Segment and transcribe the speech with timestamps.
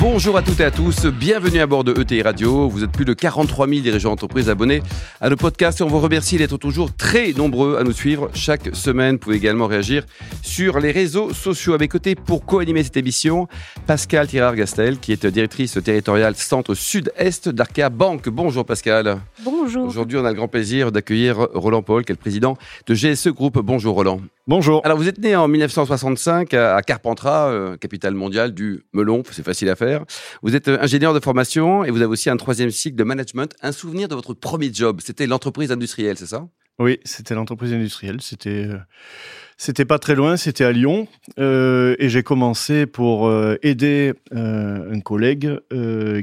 [0.00, 2.70] Bonjour à toutes et à tous, bienvenue à bord de ETI Radio.
[2.70, 4.82] Vous êtes plus de 43 000 dirigeants d'entreprise abonnés
[5.20, 8.74] à nos podcasts et on vous remercie d'être toujours très nombreux à nous suivre chaque
[8.74, 9.16] semaine.
[9.16, 10.06] Vous pouvez également réagir
[10.40, 11.74] sur les réseaux sociaux.
[11.74, 13.46] À mes côtés pour co-animer cette émission,
[13.86, 18.30] Pascal Tirard-Gastel, qui est directrice territoriale centre sud-est d'Arca Banque.
[18.30, 19.18] Bonjour Pascal.
[19.44, 19.86] Bonjour.
[19.86, 23.28] Aujourd'hui, on a le grand plaisir d'accueillir Roland Paul, qui est le président de GSE
[23.28, 23.58] Group.
[23.58, 24.22] Bonjour Roland.
[24.50, 24.80] Bonjour.
[24.84, 29.68] Alors, vous êtes né en 1965 à Carpentras, euh, capitale mondiale du melon, c'est facile
[29.68, 30.04] à faire.
[30.42, 33.54] Vous êtes euh, ingénieur de formation et vous avez aussi un troisième cycle de management.
[33.62, 36.48] Un souvenir de votre premier job, c'était l'entreprise industrielle, c'est ça?
[36.80, 38.22] Oui, c'était l'entreprise industrielle.
[38.22, 38.78] C'était euh,
[39.58, 41.08] c'était pas très loin, c'était à Lyon.
[41.38, 45.58] Euh, et j'ai commencé pour euh, aider un collègue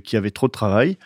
[0.03, 0.98] qui avait trop de travail.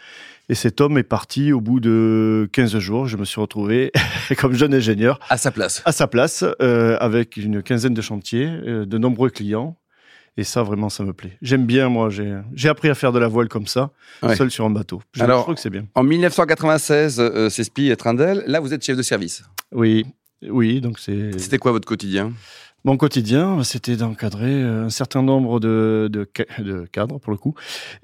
[0.51, 3.07] Et cet homme est parti au bout de 15 jours.
[3.07, 3.89] Je me suis retrouvé
[4.37, 5.17] comme jeune ingénieur.
[5.29, 5.81] À sa place.
[5.85, 9.77] À sa place, euh, avec une quinzaine de chantiers, euh, de nombreux clients.
[10.35, 11.37] Et ça, vraiment, ça me plaît.
[11.41, 12.09] J'aime bien, moi.
[12.09, 13.91] J'ai appris à faire de la voile comme ça,
[14.23, 14.35] Ouais.
[14.35, 15.01] seul sur un bateau.
[15.13, 15.85] Je, Alors- trouve que c'est bien.
[15.95, 18.43] En 1996, euh, c'est Spi et Trindel.
[18.45, 19.43] Là, vous êtes chef de service.
[19.71, 20.05] Oui,
[20.49, 20.81] oui.
[20.81, 22.33] Donc c'est C'était quoi votre quotidien?
[22.83, 23.63] Mon quotidien.
[23.63, 27.53] C'était d'encadrer euh, un certain nombre de, de, ca- de cadres, pour le coup,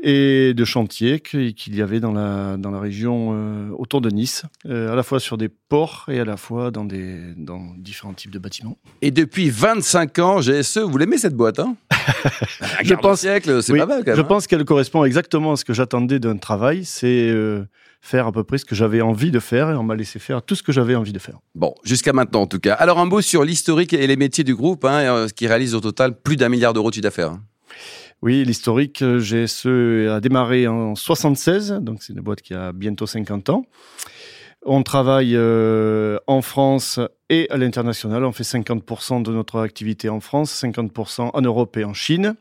[0.01, 4.43] et de chantiers qu'il y avait dans la, dans la région euh, autour de Nice,
[4.65, 8.13] euh, à la fois sur des ports et à la fois dans, des, dans différents
[8.13, 8.77] types de bâtiments.
[9.01, 11.75] Et depuis 25 ans, GSE, vous l'aimez cette boîte, hein?
[11.91, 11.97] Un
[12.83, 14.15] Je pense- siècle, c'est Oui, pas mal quand même.
[14.15, 14.25] Je hein?
[14.25, 17.63] pense qu'elle correspond exactement à ce que j'attendais d'un travail, c'est euh,
[18.07, 20.41] faire à peu près ce que j'avais envie de faire, et on m'a laissé faire
[20.41, 21.39] tout ce que j'avais envie de faire.
[21.55, 22.73] Bon, jusqu'à maintenant en tout cas.
[22.73, 25.81] Alors un mot sur l'historique et les métiers du groupe, hein, euh, qui réalise au
[25.81, 27.31] total plus d'un milliard d'euros de chiffre d'affaires.
[27.31, 27.43] hein.
[28.23, 33.05] Oui, l'historique, euh, GSE a démarré en 76, donc c'est une boîte qui a bientôt
[33.05, 33.65] 50 ans.
[34.65, 36.99] On travaille euh, en France
[37.29, 38.25] et à l'international.
[38.25, 42.35] On fait 50% de notre activité en France, 50% en Europe et en Chine.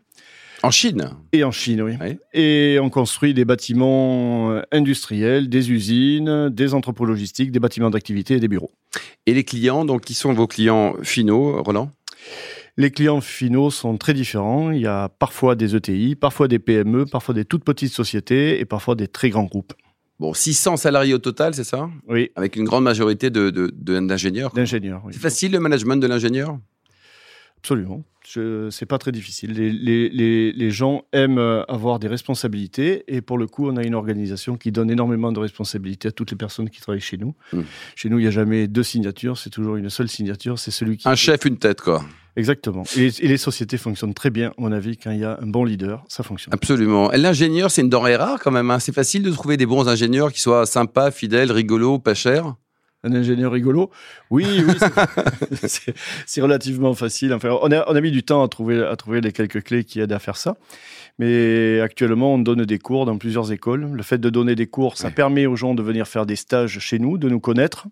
[0.63, 1.93] En Chine Et en Chine, oui.
[2.01, 2.19] Oui.
[2.33, 8.35] Et on construit des bâtiments euh, industriels, des usines, des entrepôts logistiques, des bâtiments d'activité
[8.35, 8.71] et des bureaux.
[9.27, 11.91] Et les clients, donc qui sont vos clients finaux, Roland?
[12.79, 14.71] Les clients finaux sont très différents.
[14.71, 18.65] Il y a parfois des ETI, parfois des PME, parfois des toutes petites sociétés et
[18.65, 19.73] parfois des très grands groupes.
[20.19, 21.91] Bon, 600 salariés au total, c'est ça?
[22.09, 24.53] Oui, Avec une grande majorité de- de- de- d'ingénieurs.
[24.53, 25.03] d'ingénieurs.
[25.05, 25.13] Oui.
[25.15, 26.59] c'est facile le management de l'ingénieur?
[27.59, 28.03] Absolument.
[28.71, 29.53] C'est pas très difficile.
[29.53, 33.77] Les, les, les, les gens aiment euh, avoir des responsabilités et pour le coup, on
[33.77, 37.17] a une organisation qui donne énormément de responsabilités à toutes les personnes qui travaillent chez
[37.17, 37.35] nous.
[37.53, 37.61] Mm.
[37.95, 40.59] Chez nous, il n'y a jamais deux signatures, c'est toujours une seule signature.
[40.59, 41.09] C'est celui qui.
[41.09, 42.05] Un chef, une tête, quoi.
[42.37, 42.83] Exactement.
[42.99, 45.47] Et, et les sociétés fonctionnent très bien, à mon avis, quand il y a un
[45.47, 46.53] bon leader, ça fonctionne.
[46.53, 47.11] Absolument.
[47.13, 48.71] Et L'ingénieur, c'est une denrée rare quand même.
[48.71, 48.79] hein.
[48.79, 52.55] C'est facile de trouver des bons ingénieurs qui soient sympas, fidèles, rigolos, pas chers.
[53.07, 53.91] Un ingénieur rigolo
[54.31, 54.75] Oui, oui,
[56.27, 57.33] c'est- relativement facile.
[57.33, 59.85] Enfin, on, a, on a mis du temps à trouver, à trouver les quelques clés
[59.85, 60.57] qui aident à faire ça.
[61.19, 63.89] Mais actuellement, on donne des cours dans plusieurs écoles.
[63.93, 65.15] Le fait de donner des cours, ça Ouais.
[65.15, 67.87] permet aux gens de venir faire des stages chez nous, de nous connaître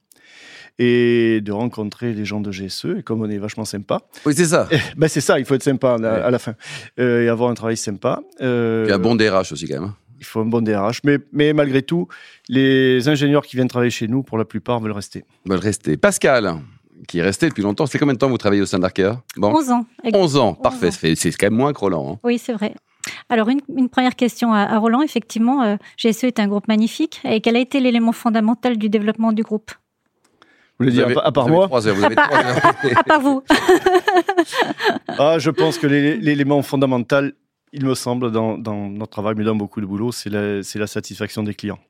[0.80, 2.86] et de rencontrer les gens de GSE.
[2.98, 4.66] Et comme on est vachement sympa, Oui, c'est ça.
[4.72, 6.20] eh, ben c'est ça, il faut être sympa à, la- Ouais.
[6.22, 6.54] à la fin
[6.98, 8.20] Euh, et avoir un travail sympa.
[8.40, 9.92] Euh, a un bon DRH aussi quand même.
[10.24, 11.00] Il faut un bon DRH.
[11.04, 12.08] Mais, mais malgré tout,
[12.48, 15.24] les ingénieurs qui viennent travailler chez nous, pour la plupart, veulent rester.
[15.46, 15.96] Veulent rester.
[15.96, 16.56] Pascal,
[17.06, 17.86] qui est resté depuis longtemps.
[17.86, 19.22] C'est combien de temps vous travaillez au sein d'Arkea?
[19.36, 19.54] Bon.
[19.54, 19.86] 11 ans.
[20.12, 20.90] 11 ans, parfait.
[20.90, 22.14] C'est quand même moins que Roland.
[22.14, 22.18] hein.
[22.24, 22.74] Oui, c'est vrai.
[23.28, 25.02] Alors, une, une première question à, à Roland.
[25.02, 27.20] Effectivement, euh, GSE est un groupe magnifique.
[27.24, 29.72] Et quel a été l'élément fondamental du développement du groupe?
[30.78, 31.66] Vous voulez dire, avez- à part moi?
[31.66, 32.96] trois heures, vous À avez part- trois heures.
[32.98, 33.42] À part vous.
[35.18, 37.32] Ah, je pense que l'é- l'élément fondamental,
[37.74, 41.54] il me semble, dans, notre travail, mais dans beaucoup de boulot, c'est la, satisfaction des
[41.54, 41.80] clients.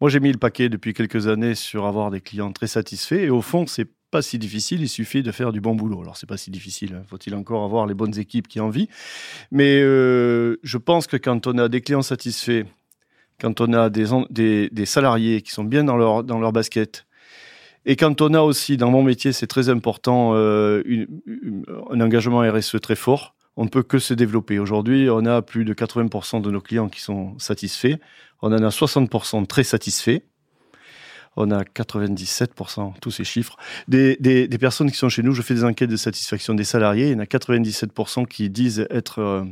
[0.00, 3.20] Moi, j'ai mis le paquet depuis quelques années sur avoir des clients très satisfaits.
[3.20, 4.82] Et au fond, c'est pas si difficile.
[4.82, 6.00] Il suffit de faire du bon boulot.
[6.00, 6.94] Alors, c'est pas si difficile.
[6.94, 7.04] hein.
[7.08, 8.88] Faut-il encore avoir les bonnes équipes qui en vivent
[9.50, 12.64] Mais euh, je pense que quand on a des clients satisfaits,
[13.40, 17.06] quand on a des, salariés qui sont bien dans leur, dans basket,
[17.84, 20.82] et quand on a aussi, dans mon métier, c'est très important, euh,
[21.90, 24.58] un engagement RSE très fort, on ne peut que se développer.
[24.58, 27.96] Aujourd'hui, on a plus de 80% de nos clients qui sont satisfaits.
[28.40, 30.20] On en a 60% très satisfaits.
[31.36, 33.56] On a 97%, tous ces chiffres,
[33.88, 35.32] des, des, des personnes qui sont chez nous.
[35.32, 37.06] Je fais des enquêtes de satisfaction des salariés.
[37.08, 39.42] Il y en a 97% qui disent être euh,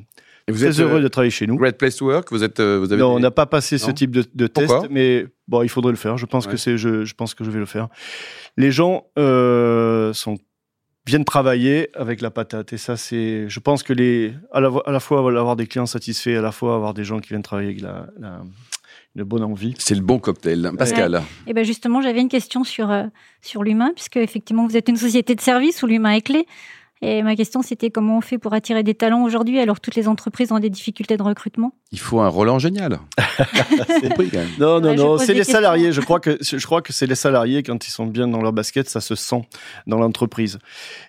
[0.46, 1.56] Et vous très êtes heureux euh, de travailler chez nous.
[1.56, 2.30] Great Place to Work.
[2.32, 2.60] Vous êtes.
[2.60, 5.62] euh, Vous avez Non, on n'a pas passé ce type de, de test, mais bon,
[5.62, 6.18] il faudrait le faire.
[6.18, 6.52] Je pense Ouais.
[6.52, 7.88] que c'est, je, je pense que je vais le faire.
[8.58, 10.36] Les gens euh, sont
[11.06, 12.72] viennent travailler avec la patate.
[12.72, 15.86] Et ça, c'est, je pense que les, à la, à la fois avoir des clients
[15.86, 18.42] satisfaits, à la fois avoir des gens qui viennent travailler avec la, la
[19.16, 19.74] une bonne envie.
[19.78, 20.70] C'est le bon cocktail.
[20.78, 21.16] Pascal.
[21.16, 23.06] Et eh ben justement, j'avais une question sur, euh,
[23.42, 26.46] sur l'humain, puisque effectivement, vous êtes une société de service où l'humain est clé.
[27.02, 29.94] Et ma question, c'était comment on fait pour attirer des talents aujourd'hui alors que toutes
[29.94, 31.72] les entreprises ont des difficultés de recrutement?
[31.92, 32.98] Il faut un Roland génial.
[34.58, 35.92] non, non, non, c'est les salariés.
[35.92, 38.52] Je crois que je crois que c'est les salariés quand ils sont bien dans leur
[38.52, 39.42] basket, ça se sent
[39.86, 40.58] dans l'entreprise.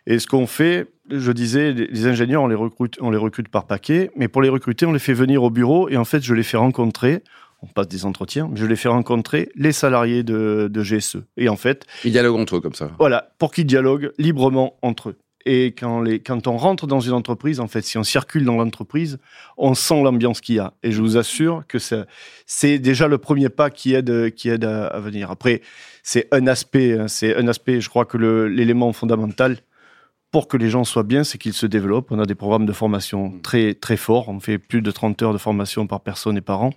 [0.07, 3.65] Et ce qu'on fait, je disais, les ingénieurs, on les recrute, on les recrute par
[3.65, 6.33] paquet, mais pour les recruter, on les fait venir au bureau et en fait, je
[6.33, 7.21] les fais rencontrer
[7.63, 11.17] on passe des entretiens, mais je les fais rencontrer les salariés de, de GSE.
[11.37, 11.85] Et en fait.
[12.03, 12.89] Ils dialoguent entre eux comme ça.
[12.97, 15.17] Voilà, pour qu'ils dialoguent librement entre eux.
[15.45, 18.57] Et quand, les, quand on rentre dans une entreprise, en fait, si on circule dans
[18.57, 19.19] l'entreprise,
[19.57, 20.73] on sent l'ambiance qu'il y a.
[20.83, 21.77] Et je vous assure que
[22.45, 25.31] c'est déjà le premier pas qui aide, qui aide à, venir.
[25.31, 25.61] Après,
[26.03, 29.57] c'est un aspect, hein, c'est un aspect, je crois que l'élément fondamental
[30.31, 32.11] pour que les gens soient bien, c'est qu'ils se développent.
[32.11, 34.29] On a des programmes de formation très, très forts.
[34.29, 36.71] On fait plus de 30 heures de formation par personne et par an.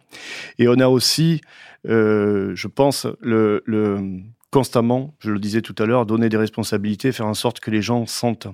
[0.58, 1.40] Et on a aussi,
[1.88, 4.22] euh, je pense, le, le
[4.54, 7.82] constamment, je le disais tout à l'heure, donner des responsabilités, faire en sorte que les
[7.82, 8.46] gens sentent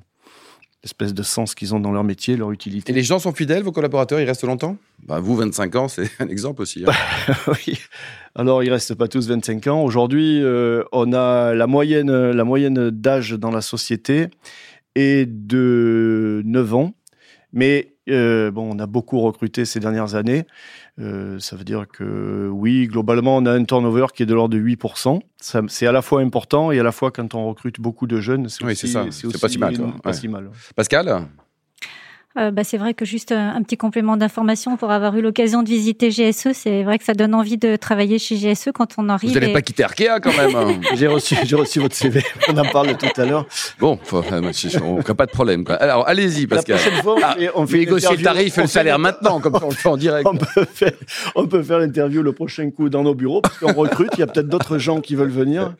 [0.82, 2.90] l'espèce de sens qu'ils ont dans leur métier, leur utilité.
[2.90, 4.78] Et les gens sont fidèles, vos collaborateurs, ils restent longtemps?
[5.02, 6.86] Bah, Vous, 25 ans, c'est un exemple aussi.
[6.86, 7.34] Hein.
[7.48, 7.78] oui.
[8.34, 9.82] Alors, ils restent pas tous 25 ans.
[9.84, 14.28] Aujourd'hui, euh, on a la moyenne, la moyenne d'âge dans la société
[14.94, 16.94] est de 9 ans.
[17.52, 20.46] Mais euh, bon, on a beaucoup recruté ces dernières années.
[20.98, 24.54] Euh, ça veut dire que oui, globalement, on a un turnover qui est de l'ordre
[24.54, 25.20] de 8%.
[25.68, 28.48] C'est à la fois important et à la fois quand on recrute beaucoup de jeunes,
[28.48, 29.06] c'est oui, ça.
[29.10, 29.76] C'est pas si mal.
[30.02, 30.50] Pas si mal.
[30.74, 31.26] Pascal?
[32.40, 35.68] Euh, bah, c'est vrai que juste un, petit complément d'information pour avoir eu l'occasion de
[35.68, 39.30] visiter GSE, c'est vrai que ça donne envie de travailler chez GSE quand on arrive.
[39.30, 40.56] Vous n'allez pas quitter Arkea quand même.
[40.56, 40.80] Hein.
[40.94, 42.22] j'ai reçu, j'ai reçu votre CV.
[42.48, 43.46] On en parle tout à l'heure.
[43.78, 45.64] Bon, on n'a pas de problème.
[45.64, 45.74] Quoi.
[45.76, 46.76] Alors, allez-y, Pascal.
[46.76, 49.40] La prochaine fois, on, ah, fait, on fait négocier le tarif et le salaire maintenant,
[49.40, 50.26] comme on le fait en direct.
[50.26, 50.92] On peut faire,
[51.34, 54.10] on peut faire l'interview le prochain coup dans nos bureaux parce qu'on recrute.
[54.14, 55.74] Il y a peut-être d'autres gens qui veulent venir.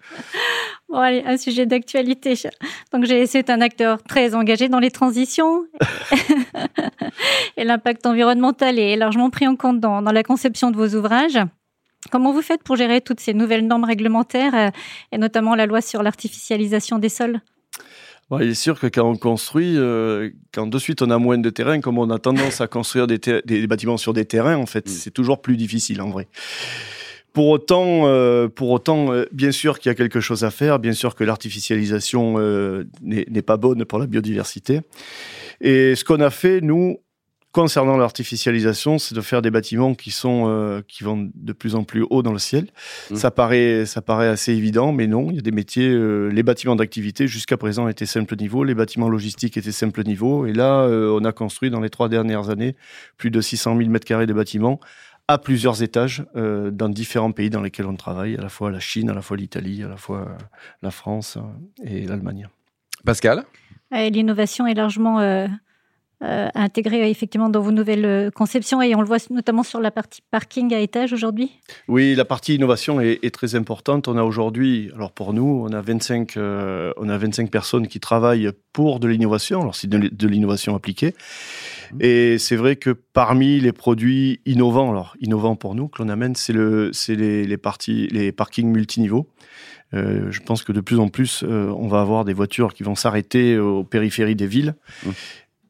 [0.91, 2.35] Bon, allez, un sujet d'actualité.
[2.93, 5.65] Donc, GSE est un acteur très engagé dans les transitions.
[7.57, 11.39] et l'impact environnemental est largement pris en compte dans, la conception de vos ouvrages.
[12.11, 14.71] Comment vous faites pour gérer toutes ces nouvelles normes réglementaires euh,
[15.13, 17.41] et notamment la loi sur l'artificialisation des sols?
[18.33, 21.51] Il est sûr que quand on construit, euh, quand de suite on a moins de
[21.51, 24.91] terrain, comme on a tendance à construire des, bâtiments sur des terrains, en fait, mm.
[24.91, 26.29] c'est toujours plus difficile en vrai.
[27.33, 30.93] Pour autant, euh, pour autant, bien sûr qu'il y a quelque chose à faire, bien
[30.93, 32.39] sûr que l'artificialisation
[33.03, 34.81] n'est pas bonne pour la biodiversité.
[35.61, 36.99] Et ce qu'on a fait, nous,
[37.53, 41.83] concernant l'artificialisation, c'est de faire des bâtiments qui sont euh, qui vont de plus en
[41.83, 42.67] plus haut dans le ciel.
[43.11, 43.17] Mmh.
[43.17, 45.29] Ça paraît ça paraît assez évident, mais non.
[45.31, 45.89] Il y a des métiers.
[45.89, 50.47] Euh, les bâtiments d'activité jusqu'à présent étaient simple niveau, les bâtiments logistiques étaient simple niveau,
[50.47, 52.77] et là, euh, on a construit dans les trois dernières années
[53.17, 54.81] plus de 600 000 mètres carrés de bâtiments
[55.33, 59.11] à plusieurs étages dans différents pays dans lesquels on travaille, à la fois la Chine,
[59.11, 60.37] à la fois l'Italie, à la fois
[60.83, 61.39] la France
[61.85, 62.49] et l'Allemagne.
[63.05, 63.45] Pascal
[63.93, 65.21] L'innovation est largement
[66.23, 69.91] euh, intégré effectivement dans vos nouvelles euh, conceptions et on le voit notamment sur la
[69.91, 71.51] partie parking à étage aujourd'hui?
[71.89, 74.07] Oui, la partie innovation est, très importante.
[74.07, 78.01] On a aujourd'hui, alors pour nous, on a 25, euh, on a 25 personnes qui
[78.01, 79.63] travaillent pour de l'innovation.
[79.63, 81.15] Alors c'est de, l'innovation appliquée.
[81.93, 81.99] Mmh.
[82.01, 86.35] Et c'est vrai que parmi les produits innovants, alors innovants pour nous, que l'on amène,
[86.35, 89.29] c'est le, c'est les, les, parties, les parkings multiniveaux.
[89.93, 92.95] Euh, je pense que de plus en plus, on va avoir des voitures qui vont
[92.95, 94.75] s'arrêter aux périphéries des villes.
[95.05, 95.11] Mmh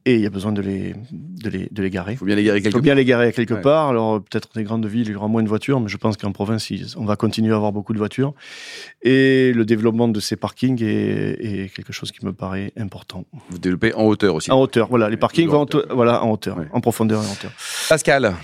[0.06, 2.12] et il y a besoin de les, de les, de les garer.
[2.12, 2.78] Il faut bien les garer quelque part.
[2.78, 3.88] Il faut bien les garer quelque part.
[3.88, 6.16] Alors, peut-être dans les grandes villes, il y aura moins de voitures, mais je pense
[6.16, 8.32] qu'en province, on va continuer à avoir beaucoup de voitures.
[9.02, 13.24] Et le développement de ces parkings est, quelque chose qui me paraît important.
[13.50, 14.50] Vous développez en hauteur aussi.
[14.50, 15.10] En hauteur, voilà.
[15.10, 17.52] Les parkings vont voilà, en hauteur, en profondeur et en hauteur.
[17.88, 18.34] Pascal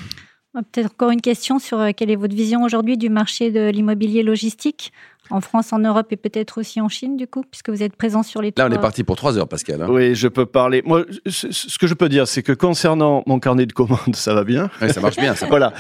[0.53, 4.23] Peut-être encore une question sur euh, quelle est votre vision aujourd'hui du marché de l'immobilier
[4.23, 4.91] logistique?
[5.31, 8.23] En France, en Europe et peut-être aussi en Chine, du coup, puisque vous êtes présent
[8.23, 9.83] sur les Là, on est parti pour trois heures, Pascal.
[9.83, 9.89] Hein.
[9.91, 10.83] Oui, je peux parler.
[10.85, 14.45] Moi, ce que je peux dire, c'est que concernant mon carnet de commandes, ça va
[14.45, 14.71] bien.
[14.81, 15.35] Oui, ça marche bien.
[15.35, 15.73] Ça voilà,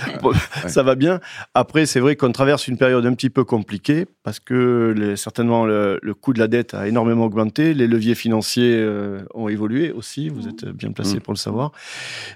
[0.66, 1.20] ça va bien.
[1.54, 5.98] Après, c'est vrai qu'on traverse une période un petit peu compliquée parce que certainement le,
[6.20, 10.28] coût de la dette a énormément augmenté, les leviers financiers euh, ont évolué aussi.
[10.28, 11.20] Vous êtes bien placé mmh.
[11.20, 11.72] pour le savoir.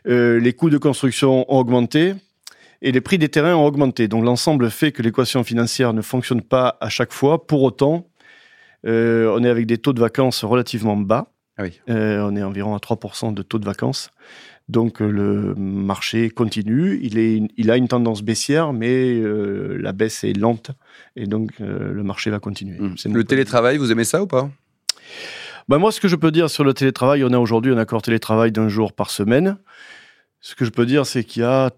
[0.07, 2.15] Euh, les coûts de construction ont augmenté
[2.83, 4.09] et les prix des terrains ont augmenté.
[4.09, 7.47] Donc l'ensemble fait que l'équation financière ne fonctionne pas à chaque fois.
[7.47, 8.09] Pour autant,
[8.87, 11.33] euh, on est avec des taux de vacances relativement bas.
[11.59, 11.79] Ah oui.
[11.91, 14.11] euh, on est environ à 3% de taux de vacances.
[14.71, 16.99] Donc euh, le marché continue.
[17.03, 20.71] Il, est, il a une tendance baissière, mais euh, la baisse est lente.
[21.17, 22.79] Et donc le marché va continuer.
[22.79, 23.13] Mmh.
[23.13, 24.49] Le télétravail, vous aimez ça ou pas?
[25.69, 28.01] Ben moi, ce que je peux dire sur le télétravail, on a aujourd'hui un accord
[28.01, 29.59] télétravail d'un jour par semaine.
[30.41, 31.71] Ce que je peux dire, c'est qu'il y a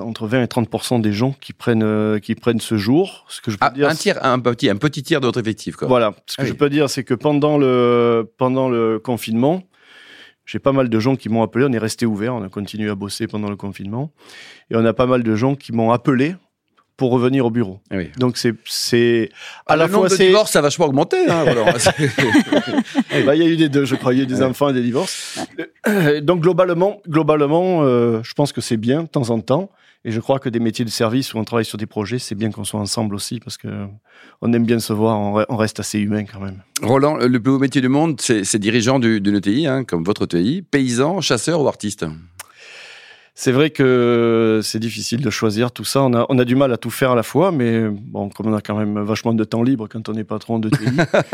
[0.00, 3.24] entre 20 et 30 des gens qui prennent, euh, qui prennent ce jour.
[3.28, 5.40] Ce que je peux Ah, dire, un tiers, un petit, un petit tiers de votre
[5.40, 5.76] effectif.
[5.76, 5.88] Quoi.
[5.88, 6.14] Voilà.
[6.26, 6.56] Ce que Ah je oui.
[6.58, 9.62] peux dire, c'est que pendant le, pendant le confinement,
[10.44, 11.64] j'ai pas mal de gens qui m'ont appelé.
[11.68, 12.34] On est resté ouvert.
[12.34, 14.12] On a continué à bosser pendant le confinement.
[14.70, 16.34] Et on a pas mal de gens qui m'ont appelé
[16.96, 17.80] pour revenir au bureau.
[17.90, 18.10] Ah oui.
[18.18, 19.30] Donc c'est, c'est,
[19.66, 21.16] à Ah, la le nombre fois, de c'est, divorces a vachement augmenté.
[21.28, 21.44] Hein.
[23.14, 24.12] Eh ben, il y a eu des deux, je crois.
[24.14, 25.38] Il y a eu des enfants et des divorces.
[25.88, 29.70] Euh, Donc globalement, globalement, euh, je pense que c'est bien de temps en temps.
[30.04, 32.36] Et je crois que des métiers de service où on travaille sur des projets, c'est
[32.36, 33.66] bien qu'on soit ensemble aussi parce que
[34.40, 35.18] on aime bien se voir.
[35.18, 36.62] On re- on reste assez humain quand même.
[36.80, 40.22] Roland, le plus beau métier du monde, c'est dirigeant du- d'une ETI, hein, comme votre
[40.24, 42.04] ETI, paysan, chasseur ou artiste?
[43.38, 46.02] C'est vrai que c'est difficile de choisir tout ça.
[46.02, 48.46] On a, on a du mal à tout faire à la fois, mais bon, comme
[48.46, 50.86] on a quand même vachement de temps libre quand on est patron de TI,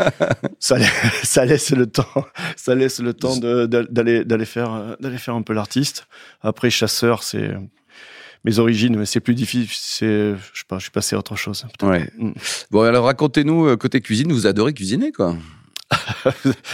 [0.59, 0.77] ça,
[1.23, 2.25] ça laisse le temps,
[2.57, 6.05] ça laisse le temps d'aller d'aller faire d'aller faire un peu l'artiste.
[6.41, 7.55] Après, chasseur, c'est
[8.43, 9.69] mes origines, mais c'est plus difficile.
[9.71, 11.65] C'est, je sais pas, je suis passé à autre chose.
[11.81, 12.09] Ouais.
[12.17, 12.31] Mm.
[12.69, 15.37] Bon, alors racontez-nous, euh, côté cuisine, vous adorez cuisiner, quoi.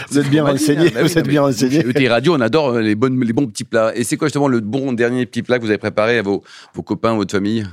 [0.10, 0.90] Vous êtes bien renseigné.
[0.90, 1.80] bah oui, vous êtes bien renseigné.
[1.88, 3.96] ETI Radio, on adore euh, les, bonnes, les bons petits plats.
[3.96, 6.44] Et c'est quoi justement le bon dernier petit plat que vous avez préparé à vos,
[6.74, 7.66] vos copains, votre famille?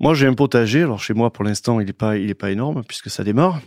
[0.00, 0.82] Moi, j'ai un potager.
[0.82, 3.60] Alors, chez moi, pour l'instant, il n'est pas, il est pas énorme puisque ça démarre.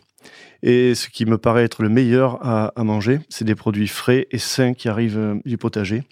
[0.64, 4.28] Et ce qui me paraît être le meilleur à, à manger, c'est des produits frais
[4.32, 6.04] et sains qui arrivent euh, du potager.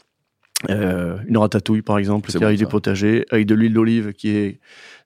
[0.70, 2.66] Euh, une ratatouille, par exemple, C'est qui bon, arrive ça.
[2.66, 4.60] du potager, avec de l'huile d'olive qui est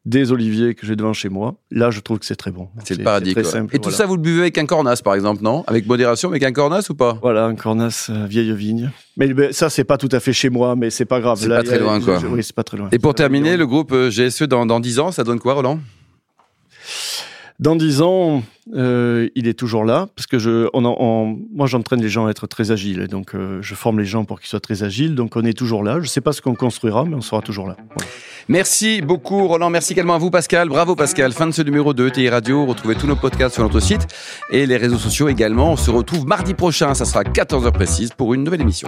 [0.08, 1.56] des oliviers que j'ai devant chez moi.
[1.70, 2.70] Là, je trouve que c'est très bon.
[2.86, 3.34] C'est le paradis.
[3.34, 3.98] très simple, Et tout voilà.
[3.98, 5.66] ça, vous le buvez avec un cornas, par exemple, non?
[5.68, 7.20] Avec modération, mais avec un cornas ou pas?
[7.22, 8.90] Voilà, un cornas euh, vieille vigne.
[9.18, 11.38] Mais ben, ça, c'est pas tout à fait chez moi, mais c'est pas grave.
[11.42, 12.20] C'est pas très a- loin, quoi.
[12.20, 12.88] je- Oui, c'est pas très loin.
[12.94, 15.80] Et pour terminer, le groupe euh, GSE dans, dans 10 ans, ça donne quoi, Roland?
[17.60, 18.44] Dans dix ans,
[18.76, 22.70] euh, il est toujours là parce que je, moi, j'entraîne les gens à être très
[22.70, 23.02] agiles.
[23.02, 25.16] Et donc, euh, je forme les gens pour qu'ils soient très agiles.
[25.16, 26.00] Donc, on est toujours là.
[26.00, 27.76] Je sais pas ce qu'on construira, mais on sera toujours là.
[28.48, 29.72] Merci beaucoup, Roland.
[29.72, 30.70] Merci également à vous, Pascal.
[30.70, 31.32] Bravo, Pascal.
[31.34, 32.64] Fin de ce numéro de ETI Radio.
[32.66, 34.06] Retrouvez tous nos podcasts sur notre site
[34.52, 35.72] et les réseaux sociaux également.
[35.72, 36.94] On se retrouve mardi prochain.
[36.94, 38.88] Ça sera 14h précise pour une nouvelle émission.